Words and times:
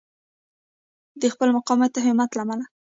د 1.21 1.23
خپل 1.33 1.47
مقاومت 1.57 1.91
او 1.95 2.03
همت 2.07 2.29
له 2.35 2.41
امله. 2.45 2.65